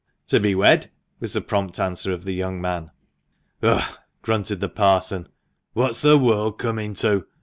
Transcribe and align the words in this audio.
"To 0.29 0.39
be 0.39 0.55
wed," 0.55 0.89
was 1.19 1.33
the 1.33 1.41
prompt 1.41 1.79
answer 1.79 2.11
of 2.11 2.23
the 2.25 2.33
young 2.33 2.59
man. 2.59 2.89
"Ugh!" 3.61 3.99
grunted 4.23 4.59
the 4.59 4.67
Parson, 4.67 5.29
"what's 5.73 6.01
the 6.01 6.17
world 6.17 6.57
coming 6.57 6.95
to? 6.95 7.27